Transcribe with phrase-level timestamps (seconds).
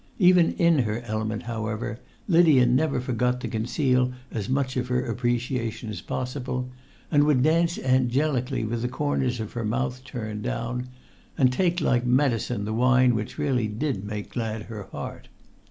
[0.17, 5.91] Even in her element, however, Lydia never forgot to conceal as much of her appreciation
[5.91, 6.71] as possible,
[7.11, 10.87] and would dance angelically with the corners of her mouth turned down,
[11.37, 15.27] and take like medicine the wine which really did make glad her heart.